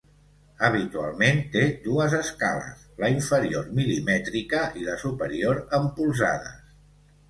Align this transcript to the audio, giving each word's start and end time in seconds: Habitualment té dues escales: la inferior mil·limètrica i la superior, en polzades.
Habitualment 0.69 1.41
té 1.57 1.61
dues 1.83 2.17
escales: 2.21 2.83
la 3.05 3.13
inferior 3.19 3.71
mil·limètrica 3.83 4.67
i 4.83 4.91
la 4.91 5.01
superior, 5.07 5.65
en 5.83 5.91
polzades. 6.03 6.63